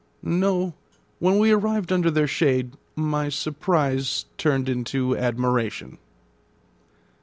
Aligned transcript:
No; 0.23 0.73
when 1.19 1.37
we 1.37 1.51
arrived 1.51 1.91
under 1.91 2.09
their 2.09 2.25
shade 2.25 2.73
my 2.95 3.29
surprise 3.29 4.25
turned 4.35 4.67
into 4.67 5.15
admiration. 5.15 5.99